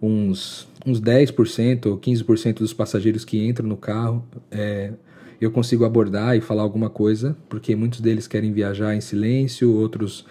uns, 0.02 0.68
uns 0.86 1.02
10% 1.02 1.86
ou 1.86 1.98
15% 1.98 2.56
dos 2.56 2.74
passageiros 2.74 3.24
que 3.24 3.48
entram 3.48 3.68
no 3.68 3.78
carro 3.78 4.24
é, 4.52 4.94
eu 5.40 5.52
consigo 5.52 5.86
abordar 5.86 6.36
e 6.36 6.42
falar 6.42 6.64
alguma 6.64 6.90
coisa, 6.90 7.36
porque 7.48 7.76
muitos 7.76 8.02
deles 8.02 8.28
querem 8.28 8.52
viajar 8.52 8.96
em 8.96 9.02
silêncio, 9.02 9.72
outros 9.72 10.26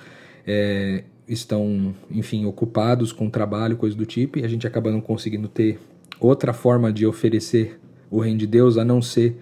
é, 0.46 1.04
estão, 1.28 1.94
enfim, 2.10 2.44
ocupados 2.44 3.12
com 3.12 3.30
trabalho, 3.30 3.76
coisa 3.76 3.96
do 3.96 4.06
tipo, 4.06 4.38
e 4.38 4.44
a 4.44 4.48
gente 4.48 4.66
acaba 4.66 4.90
não 4.90 5.00
conseguindo 5.00 5.48
ter 5.48 5.78
outra 6.20 6.52
forma 6.52 6.92
de 6.92 7.06
oferecer 7.06 7.78
o 8.10 8.20
reino 8.20 8.38
de 8.38 8.46
Deus 8.46 8.78
a 8.78 8.84
não 8.84 9.02
ser 9.02 9.36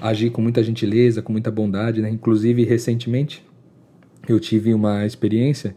agir 0.00 0.30
com 0.30 0.40
muita 0.40 0.62
gentileza, 0.62 1.22
com 1.22 1.32
muita 1.32 1.50
bondade, 1.50 2.00
né? 2.00 2.08
Inclusive, 2.08 2.64
recentemente, 2.64 3.44
eu 4.28 4.38
tive 4.38 4.72
uma 4.72 5.04
experiência 5.04 5.74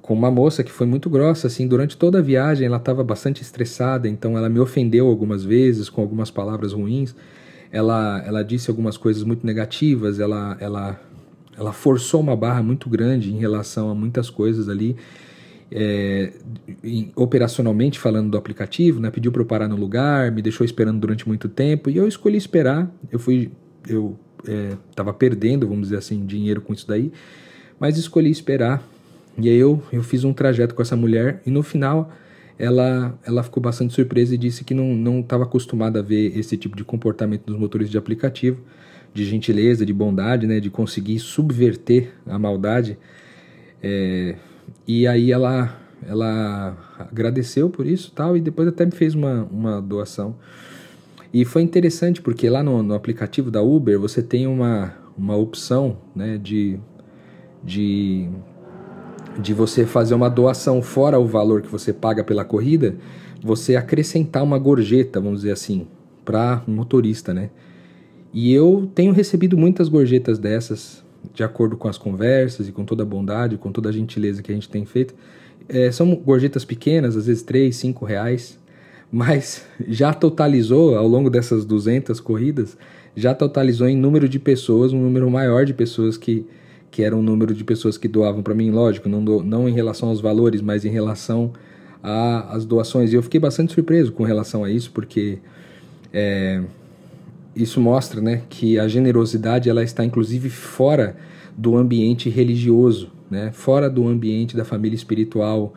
com 0.00 0.14
uma 0.14 0.30
moça 0.30 0.64
que 0.64 0.72
foi 0.72 0.86
muito 0.86 1.08
grossa, 1.08 1.46
assim, 1.46 1.66
durante 1.66 1.96
toda 1.96 2.18
a 2.18 2.22
viagem 2.22 2.66
ela 2.66 2.76
estava 2.76 3.04
bastante 3.04 3.40
estressada, 3.40 4.08
então 4.08 4.36
ela 4.36 4.48
me 4.48 4.58
ofendeu 4.58 5.06
algumas 5.06 5.44
vezes 5.44 5.88
com 5.88 6.00
algumas 6.00 6.28
palavras 6.30 6.72
ruins, 6.72 7.14
ela, 7.72 8.22
ela 8.26 8.44
disse 8.44 8.70
algumas 8.70 8.98
coisas 8.98 9.24
muito 9.24 9.46
negativas, 9.46 10.20
ela, 10.20 10.56
ela, 10.60 11.00
ela 11.56 11.72
forçou 11.72 12.20
uma 12.20 12.36
barra 12.36 12.62
muito 12.62 12.88
grande 12.90 13.32
em 13.32 13.38
relação 13.38 13.90
a 13.90 13.94
muitas 13.94 14.28
coisas 14.28 14.68
ali, 14.68 14.94
é, 15.70 16.34
operacionalmente 17.16 17.98
falando 17.98 18.30
do 18.30 18.36
aplicativo, 18.36 19.00
né, 19.00 19.10
pediu 19.10 19.32
para 19.32 19.40
eu 19.40 19.46
parar 19.46 19.68
no 19.68 19.76
lugar, 19.76 20.30
me 20.30 20.42
deixou 20.42 20.66
esperando 20.66 21.00
durante 21.00 21.26
muito 21.26 21.48
tempo 21.48 21.88
e 21.88 21.96
eu 21.96 22.06
escolhi 22.06 22.36
esperar. 22.36 22.94
Eu 23.10 23.18
fui, 23.18 23.50
eu 23.88 24.18
estava 24.90 25.10
é, 25.10 25.14
perdendo, 25.14 25.66
vamos 25.66 25.84
dizer 25.84 25.96
assim, 25.96 26.26
dinheiro 26.26 26.60
com 26.60 26.74
isso 26.74 26.86
daí, 26.86 27.10
mas 27.80 27.96
escolhi 27.96 28.30
esperar. 28.30 28.86
E 29.38 29.48
aí 29.48 29.56
eu, 29.56 29.82
eu 29.90 30.02
fiz 30.02 30.24
um 30.24 30.34
trajeto 30.34 30.74
com 30.74 30.82
essa 30.82 30.94
mulher 30.94 31.40
e 31.46 31.50
no 31.50 31.62
final 31.62 32.12
ela, 32.62 33.18
ela 33.26 33.42
ficou 33.42 33.60
bastante 33.60 33.92
surpresa 33.92 34.36
e 34.36 34.38
disse 34.38 34.62
que 34.62 34.72
não 34.72 35.18
estava 35.18 35.42
acostumada 35.42 35.98
a 35.98 36.02
ver 36.02 36.38
esse 36.38 36.56
tipo 36.56 36.76
de 36.76 36.84
comportamento 36.84 37.44
dos 37.44 37.58
motoristas 37.58 37.90
de 37.90 37.98
aplicativo, 37.98 38.62
de 39.12 39.24
gentileza, 39.24 39.84
de 39.84 39.92
bondade, 39.92 40.46
né, 40.46 40.60
de 40.60 40.70
conseguir 40.70 41.18
subverter 41.18 42.12
a 42.24 42.38
maldade. 42.38 42.96
É, 43.82 44.36
e 44.86 45.08
aí 45.08 45.32
ela, 45.32 45.76
ela 46.06 46.76
agradeceu 47.00 47.68
por 47.68 47.84
isso 47.84 48.12
tal, 48.14 48.36
e 48.36 48.40
depois 48.40 48.68
até 48.68 48.86
me 48.86 48.92
fez 48.92 49.12
uma, 49.12 49.42
uma 49.50 49.82
doação. 49.82 50.36
E 51.34 51.44
foi 51.44 51.62
interessante 51.62 52.22
porque 52.22 52.48
lá 52.48 52.62
no, 52.62 52.80
no 52.80 52.94
aplicativo 52.94 53.50
da 53.50 53.60
Uber 53.60 53.98
você 53.98 54.22
tem 54.22 54.46
uma, 54.46 54.94
uma 55.18 55.34
opção 55.34 55.98
né, 56.14 56.38
de, 56.38 56.78
de 57.64 58.30
de 59.38 59.54
você 59.54 59.86
fazer 59.86 60.14
uma 60.14 60.28
doação 60.28 60.82
fora 60.82 61.18
o 61.18 61.26
valor 61.26 61.62
que 61.62 61.68
você 61.68 61.92
paga 61.92 62.22
pela 62.22 62.44
corrida, 62.44 62.96
você 63.42 63.76
acrescentar 63.76 64.42
uma 64.42 64.58
gorjeta, 64.58 65.20
vamos 65.20 65.40
dizer 65.40 65.52
assim, 65.52 65.86
para 66.24 66.62
um 66.68 66.72
motorista, 66.72 67.34
né? 67.34 67.50
E 68.32 68.52
eu 68.52 68.90
tenho 68.94 69.12
recebido 69.12 69.58
muitas 69.58 69.88
gorjetas 69.88 70.38
dessas, 70.38 71.04
de 71.34 71.42
acordo 71.42 71.76
com 71.76 71.88
as 71.88 71.98
conversas 71.98 72.68
e 72.68 72.72
com 72.72 72.84
toda 72.84 73.02
a 73.02 73.06
bondade, 73.06 73.58
com 73.58 73.70
toda 73.70 73.88
a 73.88 73.92
gentileza 73.92 74.42
que 74.42 74.50
a 74.50 74.54
gente 74.54 74.68
tem 74.68 74.84
feito. 74.86 75.14
É, 75.68 75.90
são 75.90 76.14
gorjetas 76.14 76.64
pequenas, 76.64 77.16
às 77.16 77.26
vezes 77.26 77.42
3, 77.42 77.74
5 77.74 78.04
reais, 78.04 78.58
mas 79.10 79.66
já 79.86 80.14
totalizou, 80.14 80.96
ao 80.96 81.06
longo 81.06 81.28
dessas 81.28 81.64
200 81.64 82.20
corridas, 82.20 82.76
já 83.14 83.34
totalizou 83.34 83.86
em 83.86 83.96
número 83.96 84.28
de 84.28 84.38
pessoas, 84.38 84.92
um 84.92 85.00
número 85.00 85.30
maior 85.30 85.66
de 85.66 85.74
pessoas 85.74 86.16
que, 86.16 86.46
que 86.92 87.02
era 87.02 87.16
um 87.16 87.22
número 87.22 87.54
de 87.54 87.64
pessoas 87.64 87.96
que 87.96 88.06
doavam 88.06 88.42
para 88.42 88.54
mim, 88.54 88.70
lógico, 88.70 89.08
não, 89.08 89.24
do, 89.24 89.42
não 89.42 89.66
em 89.66 89.72
relação 89.72 90.10
aos 90.10 90.20
valores, 90.20 90.60
mas 90.60 90.84
em 90.84 90.90
relação 90.90 91.50
às 92.02 92.66
doações. 92.66 93.12
E 93.12 93.16
eu 93.16 93.22
fiquei 93.22 93.40
bastante 93.40 93.72
surpreso 93.72 94.12
com 94.12 94.24
relação 94.24 94.62
a 94.62 94.70
isso, 94.70 94.90
porque 94.92 95.38
é, 96.12 96.62
isso 97.56 97.80
mostra 97.80 98.20
né, 98.20 98.42
que 98.50 98.78
a 98.78 98.86
generosidade 98.86 99.70
ela 99.70 99.82
está 99.82 100.04
inclusive 100.04 100.50
fora 100.50 101.16
do 101.56 101.78
ambiente 101.78 102.28
religioso, 102.28 103.10
né, 103.30 103.50
fora 103.52 103.88
do 103.88 104.06
ambiente 104.06 104.54
da 104.54 104.64
família 104.64 104.94
espiritual 104.94 105.72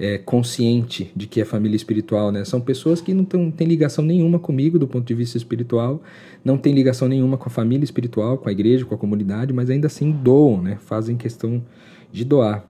é, 0.00 0.16
consciente 0.16 1.12
de 1.14 1.26
que 1.26 1.42
é 1.42 1.44
família 1.44 1.76
espiritual, 1.76 2.32
né? 2.32 2.42
São 2.42 2.58
pessoas 2.58 3.02
que 3.02 3.12
não 3.12 3.22
têm 3.50 3.68
ligação 3.68 4.02
nenhuma 4.02 4.38
comigo 4.38 4.78
do 4.78 4.88
ponto 4.88 5.06
de 5.06 5.14
vista 5.14 5.36
espiritual, 5.36 6.02
não 6.42 6.56
tem 6.56 6.72
ligação 6.72 7.06
nenhuma 7.06 7.36
com 7.36 7.50
a 7.50 7.52
família 7.52 7.84
espiritual, 7.84 8.38
com 8.38 8.48
a 8.48 8.52
igreja, 8.52 8.86
com 8.86 8.94
a 8.94 8.98
comunidade, 8.98 9.52
mas 9.52 9.68
ainda 9.68 9.88
assim 9.88 10.10
doam, 10.10 10.62
né? 10.62 10.78
Fazem 10.80 11.18
questão 11.18 11.62
de 12.10 12.24
doar. 12.24 12.64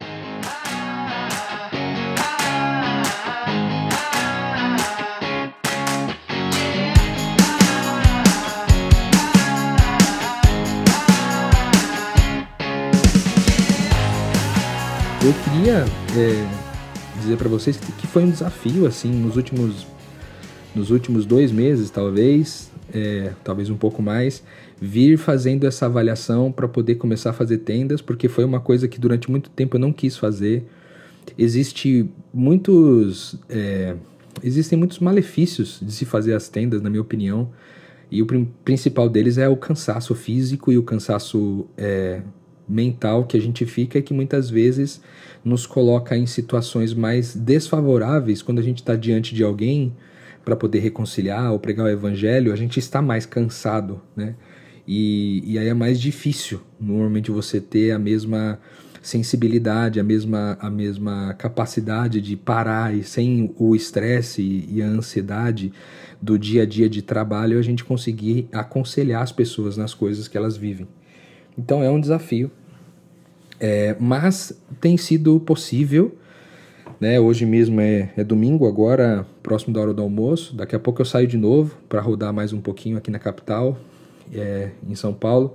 Eu 15.23 15.35
queria 15.45 15.85
é, 16.19 16.70
dizer 17.21 17.37
para 17.37 17.49
vocês 17.49 17.77
que 17.77 18.07
foi 18.07 18.25
um 18.25 18.31
desafio 18.31 18.87
assim 18.87 19.11
nos 19.11 19.37
últimos 19.37 19.87
nos 20.75 20.91
últimos 20.91 21.27
dois 21.27 21.51
meses 21.53 21.91
talvez 21.91 22.71
é, 22.93 23.33
talvez 23.45 23.71
um 23.71 23.77
pouco 23.77 24.03
mais 24.03 24.43
vir 24.81 25.19
fazendo 25.19 25.67
essa 25.67 25.87
avaliação 25.87 26.51
para 26.51 26.67
poder 26.67 26.97
começar 26.97 27.31
a 27.31 27.33
fazer 27.33 27.59
tendas 27.59 28.01
porque 28.01 28.29
foi 28.29 28.45
uma 28.45 28.61
coisa 28.61 28.89
que 28.89 28.99
durante 28.99 29.31
muito 29.31 29.51
tempo 29.51 29.77
eu 29.77 29.81
não 29.81 29.93
quis 29.93 30.17
fazer. 30.17 30.65
Existe 31.39 32.09
muitos 32.33 33.37
é, 33.49 33.95
existem 34.43 34.79
muitos 34.79 34.99
malefícios 34.99 35.79
de 35.83 35.93
se 35.93 36.05
fazer 36.05 36.35
as 36.35 36.49
tendas 36.49 36.81
na 36.81 36.89
minha 36.89 37.03
opinião 37.03 37.51
e 38.11 38.23
o 38.23 38.27
principal 38.65 39.09
deles 39.09 39.39
é 39.39 39.49
o 39.49 39.57
cansaço 39.57 40.15
físico 40.15 40.73
e 40.73 40.79
o 40.79 40.83
cansaço 40.83 41.67
é, 41.77 42.23
mental 42.71 43.25
que 43.25 43.37
a 43.37 43.41
gente 43.41 43.67
fica 43.67 43.99
e 43.99 44.03
que 44.03 44.15
muitas 44.15 44.49
vezes 44.49 45.01
nos 45.45 45.67
coloca 45.67 46.17
em 46.17 46.27
situações 46.27 46.95
mais 46.95 47.35
desfavoráveis 47.35 48.43
quando 48.43 48.61
a 48.61 48.63
gente 48.63 48.79
está 48.79 48.95
diante 48.95 49.35
de 49.35 49.43
alguém 49.43 49.95
para 50.45 50.57
poder 50.57 50.79
reconciliar 50.79 51.53
ou 51.53 51.59
pregar 51.59 51.87
o 51.87 51.89
evangelho, 51.89 52.53
a 52.53 52.57
gente 52.57 52.79
está 52.79 53.03
mais 53.03 53.27
cansado, 53.27 54.01
né? 54.17 54.35
E, 54.87 55.43
e 55.47 55.59
aí 55.59 55.69
é 55.69 55.75
mais 55.75 56.01
difícil, 56.01 56.61
normalmente, 56.81 57.31
você 57.31 57.61
ter 57.61 57.93
a 57.93 57.99
mesma 57.99 58.59
sensibilidade, 59.03 60.01
a 60.01 60.03
mesma, 60.03 60.59
a 60.61 60.69
mesma 60.69 61.35
capacidade 61.35 62.21
de 62.21 62.37
parar 62.37 62.95
e 62.95 63.03
sem 63.03 63.55
o 63.59 63.75
estresse 63.75 64.67
e 64.69 64.83
a 64.83 64.87
ansiedade 64.87 65.73
do 66.21 66.39
dia 66.39 66.65
a 66.65 66.67
dia 66.67 66.89
de 66.89 67.03
trabalho, 67.03 67.59
a 67.59 67.63
gente 67.63 67.85
conseguir 67.85 68.49
aconselhar 68.53 69.23
as 69.23 69.33
pessoas 69.33 69.77
nas 69.77 69.95
coisas 69.95 70.29
que 70.29 70.37
elas 70.37 70.57
vivem. 70.57 70.87
Então 71.57 71.83
é 71.83 71.91
um 71.91 72.01
desafio, 72.01 72.51
é, 73.61 73.95
mas 74.01 74.59
tem 74.81 74.97
sido 74.97 75.39
possível. 75.39 76.17
Né? 76.99 77.21
Hoje 77.21 77.45
mesmo 77.45 77.81
é, 77.81 78.11
é, 78.17 78.25
domingo, 78.25 78.67
agora 78.67 79.27
próximo 79.43 79.75
da 79.75 79.81
hora 79.81 79.93
do 79.93 80.03
almoço. 80.03 80.57
Daqui 80.57 80.75
a 80.75 80.79
pouco 80.79 81.01
eu 81.01 81.05
saio 81.05 81.27
de 81.27 81.37
novo 81.37 81.77
para 81.89 82.01
rodar 82.01 82.33
mais 82.33 82.53
um 82.53 82.61
pouquinho 82.61 82.97
aqui 82.97 83.11
na 83.11 83.19
capital, 83.19 83.79
é, 84.35 84.71
em 84.89 84.95
São 84.95 85.13
Paulo, 85.13 85.55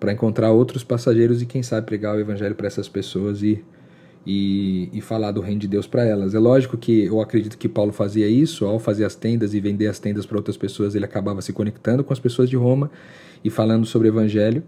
para 0.00 0.12
encontrar 0.12 0.50
outros 0.50 0.82
passageiros 0.82 1.42
e 1.42 1.46
quem 1.46 1.62
sabe 1.62 1.86
pregar 1.86 2.16
o 2.16 2.20
evangelho 2.20 2.54
para 2.54 2.66
essas 2.66 2.88
pessoas 2.88 3.42
e, 3.42 3.62
e, 4.26 4.88
e, 4.92 5.00
falar 5.00 5.32
do 5.32 5.40
reino 5.40 5.60
de 5.60 5.68
Deus 5.68 5.86
para 5.86 6.04
elas. 6.04 6.34
É 6.34 6.38
lógico 6.38 6.76
que 6.76 7.04
eu 7.04 7.20
acredito 7.20 7.56
que 7.56 7.68
Paulo 7.68 7.92
fazia 7.92 8.28
isso, 8.28 8.66
ao 8.66 8.78
fazer 8.78 9.04
as 9.04 9.14
tendas 9.14 9.54
e 9.54 9.60
vender 9.60 9.86
as 9.86 9.98
tendas 9.98 10.26
para 10.26 10.36
outras 10.36 10.56
pessoas, 10.56 10.94
ele 10.94 11.04
acabava 11.04 11.40
se 11.40 11.52
conectando 11.52 12.02
com 12.02 12.12
as 12.12 12.18
pessoas 12.18 12.50
de 12.50 12.56
Roma 12.56 12.90
e 13.44 13.50
falando 13.50 13.86
sobre 13.86 14.08
o 14.08 14.10
evangelho. 14.10 14.62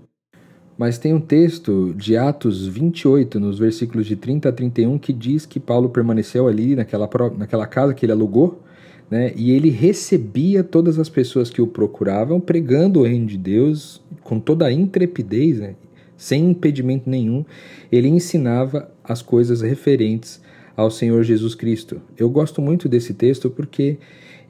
Mas 0.76 0.98
tem 0.98 1.14
um 1.14 1.20
texto 1.20 1.94
de 1.96 2.16
Atos 2.16 2.66
28, 2.66 3.38
nos 3.38 3.58
versículos 3.58 4.06
de 4.06 4.16
30 4.16 4.48
a 4.48 4.52
31, 4.52 4.98
que 4.98 5.12
diz 5.12 5.46
que 5.46 5.60
Paulo 5.60 5.88
permaneceu 5.88 6.48
ali 6.48 6.74
naquela, 6.74 7.08
naquela 7.38 7.66
casa 7.66 7.94
que 7.94 8.04
ele 8.04 8.12
alugou, 8.12 8.60
né, 9.08 9.32
e 9.36 9.52
ele 9.52 9.70
recebia 9.70 10.64
todas 10.64 10.98
as 10.98 11.08
pessoas 11.08 11.48
que 11.48 11.62
o 11.62 11.66
procuravam, 11.66 12.40
pregando 12.40 13.00
o 13.00 13.04
reino 13.04 13.26
de 13.26 13.38
Deus 13.38 14.02
com 14.22 14.40
toda 14.40 14.66
a 14.66 14.72
intrepidez, 14.72 15.60
né, 15.60 15.76
sem 16.16 16.50
impedimento 16.50 17.08
nenhum. 17.08 17.44
Ele 17.92 18.08
ensinava 18.08 18.90
as 19.04 19.22
coisas 19.22 19.60
referentes 19.60 20.40
ao 20.76 20.90
Senhor 20.90 21.22
Jesus 21.22 21.54
Cristo. 21.54 22.00
Eu 22.16 22.28
gosto 22.28 22.60
muito 22.60 22.88
desse 22.88 23.14
texto 23.14 23.48
porque 23.50 23.98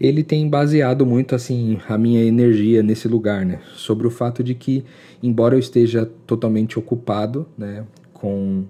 ele 0.00 0.22
tem 0.22 0.48
baseado 0.48 1.06
muito 1.06 1.34
assim 1.34 1.78
a 1.88 1.96
minha 1.96 2.22
energia 2.24 2.82
nesse 2.82 3.06
lugar, 3.06 3.44
né? 3.44 3.60
Sobre 3.74 4.06
o 4.06 4.10
fato 4.10 4.42
de 4.42 4.54
que, 4.54 4.84
embora 5.22 5.54
eu 5.54 5.58
esteja 5.58 6.10
totalmente 6.26 6.78
ocupado, 6.78 7.46
né, 7.56 7.84
com 8.12 8.64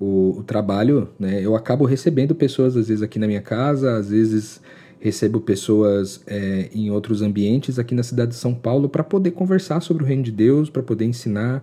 o, 0.00 0.38
o, 0.38 0.42
trabalho, 0.42 1.08
né, 1.18 1.40
eu 1.44 1.54
acabo 1.54 1.84
recebendo 1.84 2.34
pessoas 2.34 2.76
às 2.76 2.88
vezes 2.88 3.02
aqui 3.02 3.18
na 3.18 3.26
minha 3.26 3.42
casa, 3.42 3.96
às 3.96 4.10
vezes 4.10 4.60
recebo 5.00 5.40
pessoas 5.40 6.20
é, 6.26 6.68
em 6.74 6.90
outros 6.90 7.22
ambientes 7.22 7.78
aqui 7.78 7.94
na 7.94 8.02
cidade 8.02 8.32
de 8.32 8.36
São 8.36 8.52
Paulo 8.52 8.88
para 8.88 9.04
poder 9.04 9.30
conversar 9.30 9.80
sobre 9.80 10.02
o 10.02 10.06
reino 10.06 10.24
de 10.24 10.32
Deus, 10.32 10.68
para 10.68 10.82
poder 10.82 11.04
ensinar 11.04 11.62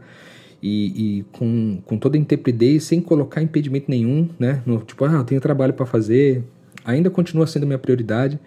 e, 0.67 1.19
e, 1.19 1.23
com, 1.31 1.79
com 1.85 1.95
toda 1.95 2.17
a 2.17 2.19
intrepidez, 2.19 2.85
sem 2.85 2.99
colocar 2.99 3.39
impedimento 3.39 3.85
nenhum, 3.87 4.27
né? 4.39 4.63
No, 4.65 4.79
tipo, 4.79 5.05
ah, 5.05 5.13
eu 5.13 5.23
tenho 5.23 5.39
trabalho 5.39 5.73
para 5.73 5.85
fazer, 5.85 6.43
ainda 6.83 7.07
continua 7.11 7.45
sendo 7.45 7.67
minha 7.67 7.77
prioridade, 7.77 8.39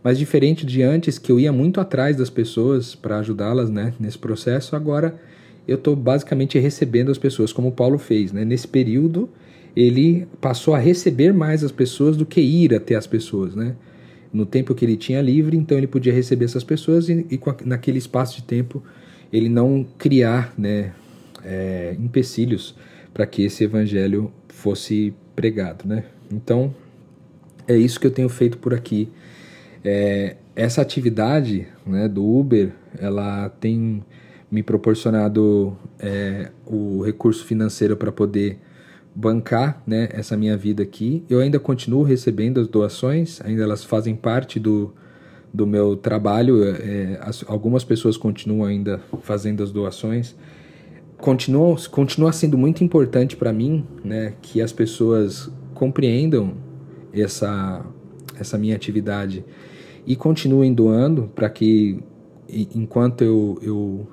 Mas 0.00 0.16
diferente 0.16 0.64
de 0.64 0.84
antes, 0.84 1.18
que 1.18 1.32
eu 1.32 1.40
ia 1.40 1.52
muito 1.52 1.80
atrás 1.80 2.16
das 2.16 2.30
pessoas 2.30 2.94
para 2.94 3.18
ajudá-las 3.18 3.68
né, 3.68 3.92
nesse 3.98 4.16
processo, 4.16 4.76
agora 4.76 5.18
eu 5.66 5.74
estou 5.74 5.96
basicamente 5.96 6.56
recebendo 6.56 7.10
as 7.10 7.18
pessoas, 7.18 7.52
como 7.52 7.68
o 7.68 7.72
Paulo 7.72 7.98
fez. 7.98 8.32
Né? 8.32 8.44
Nesse 8.44 8.68
período, 8.68 9.28
ele 9.74 10.28
passou 10.40 10.72
a 10.72 10.78
receber 10.78 11.32
mais 11.32 11.64
as 11.64 11.72
pessoas 11.72 12.16
do 12.16 12.24
que 12.24 12.40
ir 12.40 12.72
até 12.72 12.94
as 12.94 13.08
pessoas. 13.08 13.56
Né? 13.56 13.74
No 14.32 14.46
tempo 14.46 14.72
que 14.72 14.84
ele 14.84 14.96
tinha 14.96 15.20
livre, 15.20 15.56
então 15.56 15.76
ele 15.76 15.88
podia 15.88 16.12
receber 16.12 16.44
essas 16.44 16.62
pessoas 16.62 17.08
e, 17.08 17.26
e 17.28 17.40
naquele 17.64 17.98
espaço 17.98 18.36
de 18.36 18.44
tempo 18.44 18.80
ele 19.32 19.48
não 19.48 19.84
criar 19.98 20.54
né, 20.56 20.92
é, 21.46 21.96
empecilhos 21.98 22.74
para 23.14 23.24
que 23.24 23.44
esse 23.44 23.64
evangelho 23.64 24.32
fosse 24.48 25.14
pregado. 25.34 25.86
Né? 25.86 26.04
Então, 26.30 26.74
é 27.68 27.76
isso 27.76 27.98
que 27.98 28.06
eu 28.06 28.10
tenho 28.10 28.28
feito 28.28 28.58
por 28.58 28.74
aqui. 28.74 29.08
É, 29.84 30.36
essa 30.54 30.82
atividade 30.82 31.68
né, 31.86 32.08
do 32.08 32.24
Uber, 32.26 32.72
ela 32.98 33.48
tem 33.48 34.02
me 34.50 34.62
proporcionado 34.62 35.76
é, 35.98 36.50
o 36.66 37.02
recurso 37.02 37.44
financeiro 37.44 37.96
para 37.96 38.10
poder 38.10 38.58
bancar 39.14 39.82
né, 39.86 40.08
essa 40.12 40.36
minha 40.36 40.56
vida 40.56 40.82
aqui. 40.82 41.24
Eu 41.28 41.40
ainda 41.40 41.58
continuo 41.58 42.02
recebendo 42.02 42.60
as 42.60 42.68
doações, 42.68 43.40
ainda 43.42 43.62
elas 43.62 43.82
fazem 43.82 44.14
parte 44.14 44.60
do, 44.60 44.92
do 45.52 45.66
meu 45.66 45.96
trabalho. 45.96 46.62
É, 46.64 47.18
as, 47.22 47.44
algumas 47.48 47.82
pessoas 47.82 48.16
continuam 48.16 48.68
ainda 48.68 49.00
fazendo 49.22 49.62
as 49.62 49.70
doações. 49.70 50.36
Continua, 51.18 51.76
continua 51.90 52.32
sendo 52.32 52.58
muito 52.58 52.84
importante 52.84 53.36
para 53.36 53.52
mim 53.52 53.86
né, 54.04 54.34
que 54.42 54.60
as 54.60 54.72
pessoas 54.72 55.50
compreendam 55.74 56.54
essa, 57.12 57.84
essa 58.38 58.58
minha 58.58 58.76
atividade 58.76 59.44
e 60.06 60.14
continuem 60.14 60.72
doando 60.72 61.30
para 61.34 61.48
que, 61.48 61.98
enquanto 62.48 63.22
eu, 63.22 63.58
eu, 63.62 64.08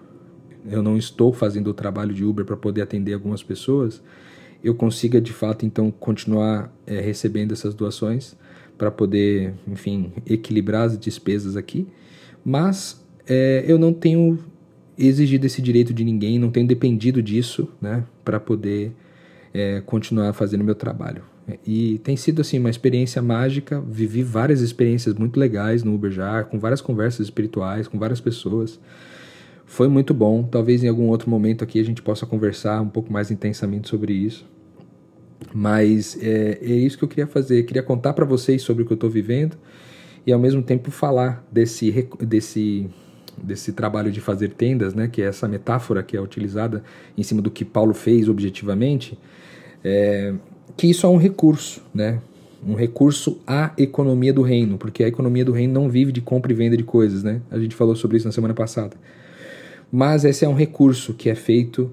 eu 0.66 0.82
não 0.82 0.98
estou 0.98 1.32
fazendo 1.34 1.70
o 1.70 1.74
trabalho 1.74 2.14
de 2.14 2.24
Uber 2.24 2.46
para 2.46 2.58
poder 2.58 2.82
atender 2.82 3.14
algumas 3.14 3.44
pessoas, 3.44 4.02
eu 4.64 4.74
consiga 4.74 5.20
de 5.20 5.34
fato 5.34 5.66
então 5.66 5.92
continuar 5.92 6.74
é, 6.88 7.00
recebendo 7.02 7.52
essas 7.52 7.76
doações 7.76 8.36
para 8.78 8.90
poder, 8.90 9.54
enfim, 9.68 10.14
equilibrar 10.26 10.84
as 10.84 10.98
despesas 10.98 11.56
aqui. 11.56 11.88
Mas 12.44 13.06
é, 13.28 13.64
eu 13.68 13.78
não 13.78 13.94
tenho 13.94 14.40
exigido 14.98 15.46
esse 15.46 15.62
direito 15.62 15.94
de 15.94 16.04
ninguém, 16.04 16.38
não 16.40 16.52
tenho 16.52 16.68
dependido 16.68 17.22
disso, 17.22 17.70
né, 17.82 18.04
para 18.24 18.40
poder 18.40 18.92
é, 19.54 19.82
continuar 19.86 20.34
fazendo 20.34 20.64
meu 20.64 20.76
trabalho. 20.76 21.24
E 21.66 22.00
tem 22.00 22.16
sido 22.16 22.42
assim 22.42 22.58
uma 22.58 22.70
experiência 22.70 23.22
mágica. 23.22 23.82
Vivi 23.82 24.24
várias 24.24 24.62
experiências 24.62 25.14
muito 25.16 25.38
legais 25.38 25.84
no 25.84 25.94
Uber 25.94 26.12
já, 26.12 26.44
com 26.44 26.58
várias 26.58 26.82
conversas 26.82 27.26
espirituais, 27.28 27.88
com 27.88 28.00
várias 28.00 28.22
pessoas. 28.22 28.80
Foi 29.66 29.88
muito 29.88 30.14
bom. 30.14 30.44
Talvez 30.44 30.84
em 30.84 30.88
algum 30.88 31.08
outro 31.08 31.30
momento 31.30 31.64
aqui 31.64 31.80
a 31.80 31.84
gente 31.84 32.02
possa 32.02 32.26
conversar 32.26 32.82
um 32.82 32.90
pouco 32.90 33.12
mais 33.12 33.30
intensamente 33.30 33.90
sobre 33.90 34.14
isso. 34.14 34.46
Mas 35.54 36.18
é, 36.22 36.60
é 36.62 36.74
isso 36.74 36.98
que 36.98 37.04
eu 37.04 37.10
queria 37.10 37.28
fazer. 37.28 37.60
Eu 37.60 37.66
queria 37.66 37.84
contar 37.84 38.14
para 38.14 38.26
vocês 38.26 38.62
sobre 38.62 38.84
o 38.84 38.86
que 38.86 38.94
eu 38.94 38.96
estou 38.96 39.10
vivendo 39.10 39.58
e 40.26 40.32
ao 40.32 40.40
mesmo 40.40 40.64
tempo 40.64 40.90
falar 40.90 41.46
desse, 41.52 42.08
desse, 42.20 42.90
desse 43.42 43.74
trabalho 43.74 44.12
de 44.12 44.22
fazer 44.22 44.50
tendas, 44.50 44.94
né? 44.94 45.08
Que 45.08 45.22
é 45.22 45.26
essa 45.26 45.48
metáfora 45.48 46.04
que 46.04 46.16
é 46.16 46.22
utilizada 46.22 46.84
em 47.18 47.24
cima 47.24 47.42
do 47.42 47.50
que 47.50 47.64
Paulo 47.64 47.94
fez 47.94 48.30
objetivamente. 48.30 49.18
É, 49.84 50.34
que 50.76 50.88
isso 50.88 51.06
é 51.06 51.10
um 51.10 51.18
recurso, 51.18 51.82
né? 51.94 52.20
Um 52.66 52.76
recurso 52.76 53.42
à 53.46 53.74
economia 53.78 54.34
do 54.34 54.42
reino, 54.42 54.78
porque 54.78 55.04
a 55.04 55.08
economia 55.08 55.44
do 55.44 55.52
reino 55.52 55.74
não 55.74 55.90
vive 55.90 56.12
de 56.12 56.22
compra 56.22 56.52
e 56.52 56.56
venda 56.56 56.78
de 56.78 56.84
coisas, 56.84 57.24
né? 57.24 57.42
A 57.52 57.60
gente 57.60 57.76
falou 57.76 57.96
sobre 57.96 58.18
isso 58.18 58.26
na 58.26 58.32
semana 58.32 58.54
passada. 58.54 58.96
Mas 59.92 60.26
esse 60.26 60.46
é 60.46 60.50
um 60.50 60.56
recurso 60.56 61.14
que 61.14 61.30
é 61.30 61.36
feito 61.36 61.92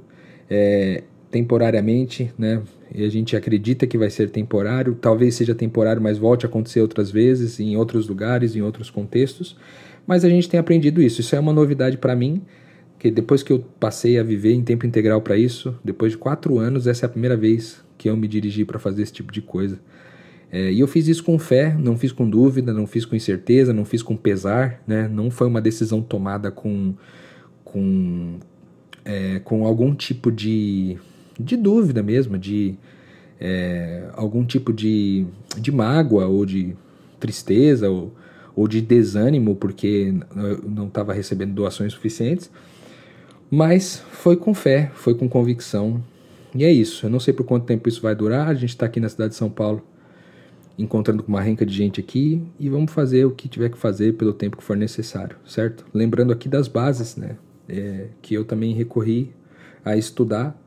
é, 0.48 1.02
temporariamente, 1.30 2.32
né? 2.38 2.62
E 2.92 3.04
a 3.04 3.08
gente 3.08 3.36
acredita 3.36 3.86
que 3.86 3.96
vai 3.96 4.10
ser 4.10 4.30
temporário, 4.30 4.96
talvez 5.00 5.36
seja 5.36 5.54
temporário, 5.54 6.02
mas 6.02 6.18
volte 6.18 6.44
a 6.44 6.48
acontecer 6.48 6.80
outras 6.80 7.10
vezes, 7.10 7.60
em 7.60 7.76
outros 7.76 8.08
lugares, 8.08 8.56
em 8.56 8.62
outros 8.62 8.90
contextos. 8.90 9.56
Mas 10.06 10.24
a 10.24 10.28
gente 10.28 10.48
tem 10.48 10.58
aprendido 10.58 11.02
isso. 11.02 11.20
Isso 11.20 11.34
é 11.34 11.40
uma 11.40 11.52
novidade 11.52 11.96
para 11.96 12.16
mim, 12.16 12.42
que 12.98 13.10
depois 13.10 13.42
que 13.42 13.52
eu 13.52 13.60
passei 13.78 14.18
a 14.18 14.22
viver 14.22 14.52
em 14.52 14.62
tempo 14.62 14.86
integral 14.86 15.20
para 15.20 15.36
isso, 15.36 15.74
depois 15.84 16.12
de 16.12 16.18
quatro 16.18 16.58
anos, 16.58 16.86
essa 16.86 17.04
é 17.04 17.06
a 17.06 17.10
primeira 17.10 17.36
vez 17.36 17.82
que 17.96 18.08
eu 18.08 18.16
me 18.16 18.26
dirigi 18.26 18.64
para 18.64 18.78
fazer 18.78 19.02
esse 19.02 19.12
tipo 19.12 19.32
de 19.32 19.40
coisa. 19.40 19.78
É, 20.52 20.72
e 20.72 20.80
eu 20.80 20.88
fiz 20.88 21.06
isso 21.06 21.22
com 21.22 21.38
fé, 21.38 21.76
não 21.78 21.96
fiz 21.96 22.10
com 22.10 22.28
dúvida, 22.28 22.72
não 22.72 22.86
fiz 22.86 23.04
com 23.04 23.14
incerteza, 23.14 23.72
não 23.72 23.84
fiz 23.84 24.02
com 24.02 24.16
pesar, 24.16 24.82
né? 24.86 25.06
Não 25.06 25.30
foi 25.30 25.46
uma 25.46 25.60
decisão 25.60 26.02
tomada 26.02 26.50
com, 26.50 26.94
com, 27.62 28.38
é, 29.04 29.38
com 29.40 29.64
algum 29.64 29.94
tipo 29.94 30.32
de, 30.32 30.98
de 31.38 31.56
dúvida 31.56 32.02
mesmo, 32.02 32.36
de 32.36 32.74
é, 33.40 34.08
algum 34.14 34.44
tipo 34.44 34.72
de, 34.72 35.24
de 35.56 35.70
mágoa 35.70 36.26
ou 36.26 36.44
de 36.44 36.76
tristeza 37.20 37.88
ou, 37.88 38.12
ou 38.60 38.68
de 38.68 38.82
desânimo 38.82 39.56
porque 39.56 40.14
não 40.68 40.86
estava 40.86 41.14
recebendo 41.14 41.54
doações 41.54 41.94
suficientes. 41.94 42.50
Mas 43.50 44.04
foi 44.12 44.36
com 44.36 44.52
fé, 44.52 44.90
foi 44.94 45.14
com 45.14 45.26
convicção, 45.26 46.04
e 46.54 46.62
é 46.62 46.70
isso. 46.70 47.06
Eu 47.06 47.10
não 47.10 47.18
sei 47.18 47.32
por 47.32 47.44
quanto 47.44 47.64
tempo 47.64 47.88
isso 47.88 48.02
vai 48.02 48.14
durar. 48.14 48.48
A 48.48 48.54
gente 48.54 48.68
está 48.68 48.84
aqui 48.84 49.00
na 49.00 49.08
cidade 49.08 49.30
de 49.30 49.36
São 49.36 49.48
Paulo, 49.48 49.82
encontrando 50.78 51.22
com 51.22 51.30
uma 51.30 51.40
renca 51.40 51.64
de 51.64 51.72
gente 51.72 52.00
aqui 52.00 52.42
e 52.58 52.68
vamos 52.68 52.92
fazer 52.92 53.24
o 53.24 53.30
que 53.30 53.48
tiver 53.48 53.70
que 53.70 53.78
fazer 53.78 54.12
pelo 54.18 54.34
tempo 54.34 54.58
que 54.58 54.62
for 54.62 54.76
necessário, 54.76 55.36
certo? 55.46 55.86
Lembrando 55.94 56.30
aqui 56.30 56.46
das 56.46 56.68
bases, 56.68 57.16
né? 57.16 57.36
É, 57.66 58.08
que 58.20 58.34
eu 58.34 58.44
também 58.44 58.74
recorri 58.74 59.32
a 59.82 59.96
estudar 59.96 60.60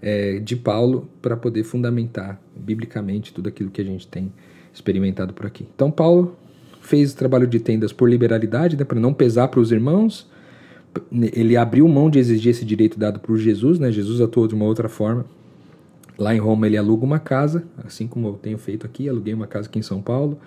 é, 0.00 0.40
de 0.40 0.56
Paulo 0.56 1.08
para 1.20 1.36
poder 1.36 1.62
fundamentar 1.62 2.42
biblicamente 2.56 3.32
tudo 3.32 3.48
aquilo 3.48 3.70
que 3.70 3.80
a 3.80 3.84
gente 3.84 4.08
tem 4.08 4.32
experimentado 4.74 5.32
por 5.32 5.46
aqui. 5.46 5.68
Então, 5.72 5.88
Paulo 5.88 6.36
fez 6.82 7.12
o 7.12 7.16
trabalho 7.16 7.46
de 7.46 7.58
tendas 7.58 7.92
por 7.92 8.10
liberalidade, 8.10 8.76
né, 8.76 8.84
para 8.84 9.00
não 9.00 9.14
pesar 9.14 9.48
para 9.48 9.60
os 9.60 9.72
irmãos, 9.72 10.30
ele 11.10 11.56
abriu 11.56 11.88
mão 11.88 12.10
de 12.10 12.18
exigir 12.18 12.50
esse 12.50 12.64
direito 12.64 12.98
dado 12.98 13.20
por 13.20 13.38
Jesus, 13.38 13.78
né? 13.78 13.90
Jesus 13.90 14.20
atuou 14.20 14.46
de 14.46 14.54
uma 14.54 14.64
outra 14.64 14.88
forma. 14.88 15.24
Lá 16.18 16.34
em 16.34 16.38
Roma 16.38 16.66
ele 16.66 16.76
aluga 16.76 17.04
uma 17.04 17.18
casa, 17.18 17.64
assim 17.82 18.06
como 18.06 18.28
eu 18.28 18.32
tenho 18.34 18.58
feito 18.58 18.84
aqui, 18.84 19.08
aluguei 19.08 19.32
uma 19.32 19.46
casa 19.46 19.68
aqui 19.68 19.78
em 19.78 19.82
São 19.82 20.02
Paulo, 20.02 20.38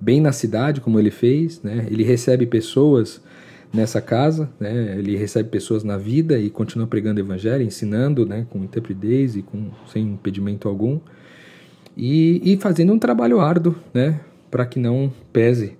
bem 0.00 0.20
na 0.20 0.32
cidade, 0.32 0.80
como 0.80 0.98
ele 0.98 1.10
fez, 1.10 1.62
né? 1.62 1.86
Ele 1.90 2.02
recebe 2.02 2.46
pessoas 2.46 3.20
nessa 3.72 4.00
casa, 4.00 4.48
né? 4.58 4.96
Ele 4.98 5.16
recebe 5.16 5.50
pessoas 5.50 5.84
na 5.84 5.98
vida 5.98 6.38
e 6.38 6.48
continua 6.48 6.86
pregando 6.86 7.20
o 7.20 7.24
evangelho, 7.24 7.62
ensinando, 7.62 8.24
né? 8.24 8.46
Com 8.48 8.64
intrepidez 8.64 9.36
e 9.36 9.42
com 9.42 9.68
sem 9.92 10.04
impedimento 10.04 10.66
algum. 10.66 10.98
E, 11.96 12.40
e 12.42 12.56
fazendo 12.56 12.92
um 12.92 12.98
trabalho 12.98 13.40
árduo, 13.40 13.74
né? 13.92 14.20
Para 14.50 14.64
que 14.64 14.78
não 14.78 15.12
pese 15.32 15.76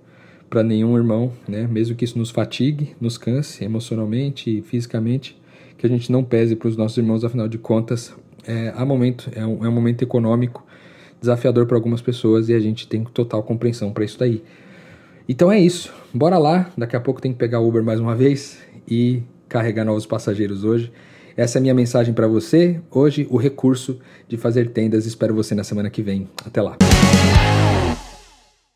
para 0.51 0.63
nenhum 0.63 0.97
irmão, 0.97 1.31
né? 1.47 1.65
Mesmo 1.65 1.95
que 1.95 2.03
isso 2.03 2.19
nos 2.19 2.29
fatigue, 2.29 2.93
nos 2.99 3.17
canse 3.17 3.63
emocionalmente 3.63 4.57
e 4.57 4.61
fisicamente, 4.61 5.41
que 5.77 5.85
a 5.85 5.89
gente 5.89 6.11
não 6.11 6.25
pese 6.25 6.57
para 6.57 6.67
os 6.67 6.75
nossos 6.75 6.97
irmãos, 6.97 7.23
afinal 7.23 7.47
de 7.47 7.57
contas, 7.57 8.13
é, 8.45 8.73
há 8.75 8.85
momento, 8.85 9.31
é 9.33 9.45
um, 9.45 9.65
é 9.65 9.69
um 9.69 9.71
momento 9.71 10.01
econômico 10.01 10.61
desafiador 11.21 11.65
para 11.67 11.77
algumas 11.77 12.01
pessoas 12.01 12.49
e 12.49 12.53
a 12.53 12.59
gente 12.59 12.85
tem 12.85 13.05
total 13.05 13.41
compreensão 13.43 13.93
para 13.93 14.03
isso 14.03 14.19
daí. 14.19 14.43
Então 15.29 15.49
é 15.49 15.57
isso. 15.57 15.93
Bora 16.13 16.37
lá. 16.37 16.69
Daqui 16.77 16.97
a 16.97 16.99
pouco 16.99 17.21
tem 17.21 17.31
que 17.31 17.39
pegar 17.39 17.61
o 17.61 17.67
Uber 17.69 17.81
mais 17.81 18.01
uma 18.01 18.13
vez 18.13 18.59
e 18.85 19.23
carregar 19.47 19.85
novos 19.85 20.05
passageiros 20.05 20.65
hoje. 20.65 20.91
Essa 21.37 21.57
é 21.57 21.59
a 21.59 21.61
minha 21.61 21.73
mensagem 21.73 22.13
para 22.13 22.27
você. 22.27 22.81
Hoje, 22.91 23.25
o 23.29 23.37
recurso 23.37 23.99
de 24.27 24.35
fazer 24.35 24.71
tendas. 24.71 25.05
Espero 25.05 25.33
você 25.33 25.55
na 25.55 25.63
semana 25.63 25.89
que 25.89 26.01
vem. 26.01 26.27
Até 26.45 26.61
lá. 26.61 26.75